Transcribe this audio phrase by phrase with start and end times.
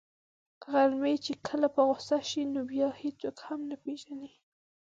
[0.63, 4.31] خر مې چې کله په غوسه شي نو بیا هیڅوک هم نه پيژني.